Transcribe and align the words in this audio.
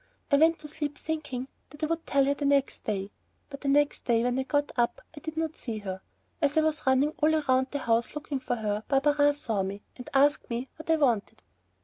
I 0.31 0.37
went 0.37 0.57
to 0.57 0.67
sleep 0.67 0.97
thinking 0.97 1.47
that 1.69 1.83
I 1.83 1.85
would 1.85 2.07
tell 2.07 2.25
her 2.25 2.33
the 2.33 2.43
next 2.43 2.85
day. 2.85 3.11
But 3.51 3.61
the 3.61 3.67
next 3.67 4.03
day 4.05 4.23
when 4.23 4.39
I 4.39 4.41
got 4.41 4.71
up, 4.75 4.99
I 5.15 5.19
did 5.19 5.37
not 5.37 5.55
see 5.55 5.77
her. 5.77 6.01
As 6.41 6.57
I 6.57 6.61
was 6.61 6.87
running 6.87 7.11
all 7.21 7.29
round 7.43 7.67
the 7.69 7.77
house 7.77 8.15
looking 8.15 8.39
for 8.39 8.55
her, 8.55 8.83
Barberin 8.87 9.35
saw 9.35 9.61
me 9.61 9.83
and 9.95 10.09
asked 10.11 10.49
me 10.49 10.69
what 10.75 10.89
I 10.89 10.95
wanted. 10.95 11.43